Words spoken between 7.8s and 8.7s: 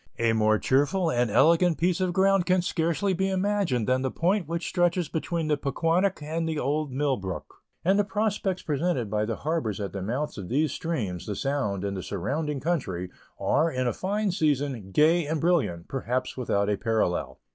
and the prospects